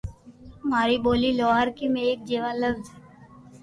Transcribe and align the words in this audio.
ماري 0.69 0.97
ٻولي 1.03 1.31
لوھارڪي 1.39 1.87
۾ 1.95 2.01
ايڪ 2.09 2.19
جيوا 2.29 2.51
لفظ 2.61 2.85